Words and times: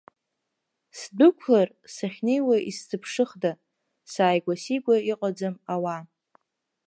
Сдәықәлар, 0.99 1.69
сахьнеиуа 1.93 2.57
исзыԥшыхда, 2.69 3.51
сааигәа-сигәа 4.11 4.95
иҟаӡам 5.11 5.55
ауаа. 5.73 6.01